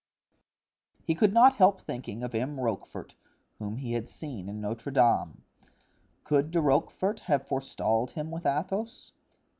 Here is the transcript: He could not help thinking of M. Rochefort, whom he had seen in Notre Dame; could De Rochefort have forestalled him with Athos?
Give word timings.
He 1.05 1.13
could 1.13 1.31
not 1.31 1.53
help 1.57 1.79
thinking 1.79 2.23
of 2.23 2.33
M. 2.33 2.59
Rochefort, 2.59 3.13
whom 3.59 3.77
he 3.77 3.93
had 3.93 4.09
seen 4.09 4.49
in 4.49 4.59
Notre 4.59 4.91
Dame; 4.91 5.43
could 6.23 6.49
De 6.49 6.59
Rochefort 6.59 7.19
have 7.27 7.47
forestalled 7.47 8.09
him 8.09 8.31
with 8.31 8.47
Athos? 8.47 9.11